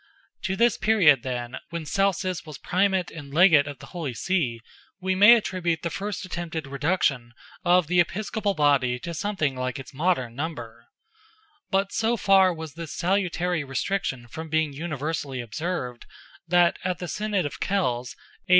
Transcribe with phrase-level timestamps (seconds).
[0.45, 4.59] To this period, then, when Celsus was Primate and Legate of the Holy See,
[4.99, 9.93] we may attribute the first attempted reduction of the Episcopal body to something like its
[9.93, 10.87] modern number;
[11.69, 16.07] but so far was this salutary restriction from being universally observed
[16.47, 18.15] that, at the Synod of Kells
[18.49, 18.49] (A.